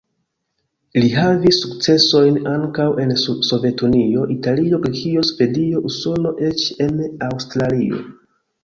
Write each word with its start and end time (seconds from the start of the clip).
Li 1.03 1.09
havis 1.15 1.59
sukcesojn 1.65 2.39
ankaŭ 2.53 2.87
en 3.05 3.13
Sovetunio, 3.51 4.25
Italio, 4.39 4.83
Grekio, 4.87 5.27
Svedio, 5.33 5.87
Usono, 5.93 6.37
eĉ 6.51 6.69
en 6.89 6.99
Aŭstralio. 7.31 8.05